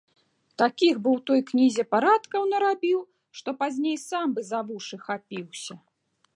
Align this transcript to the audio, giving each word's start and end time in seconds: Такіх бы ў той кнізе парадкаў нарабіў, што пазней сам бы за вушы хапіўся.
Такіх 0.61 0.95
бы 1.03 1.09
ў 1.17 1.21
той 1.27 1.41
кнізе 1.49 1.85
парадкаў 1.93 2.49
нарабіў, 2.53 2.99
што 3.41 3.49
пазней 3.61 3.97
сам 4.09 4.25
бы 4.39 4.49
за 4.51 4.59
вушы 4.71 5.03
хапіўся. 5.07 5.73